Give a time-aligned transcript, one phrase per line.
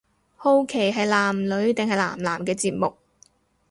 [0.35, 2.95] 好奇係男女定係男男嘅節目